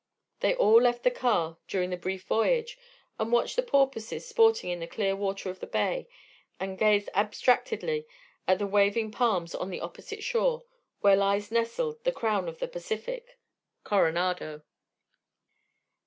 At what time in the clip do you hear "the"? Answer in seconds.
1.03-1.11, 1.91-1.95, 3.55-3.61, 4.79-4.87, 5.59-5.67, 8.57-8.65, 9.69-9.79, 12.03-12.11, 12.57-12.67